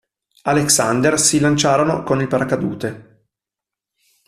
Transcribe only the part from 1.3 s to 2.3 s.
lanciarono con il